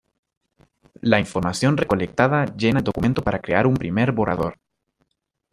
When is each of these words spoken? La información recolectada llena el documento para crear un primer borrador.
La 1.01 1.19
información 1.19 1.77
recolectada 1.77 2.47
llena 2.57 2.79
el 2.79 2.83
documento 2.83 3.21
para 3.21 3.37
crear 3.37 3.67
un 3.67 3.75
primer 3.75 4.11
borrador. 4.13 4.57